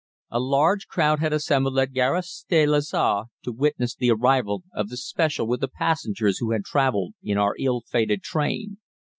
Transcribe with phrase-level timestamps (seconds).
[0.31, 2.67] A large crowd had assembled at Gare St.
[2.71, 7.37] Lazare to witness the arrival of the special with the passengers who had travelled in
[7.37, 8.79] our ill fated train.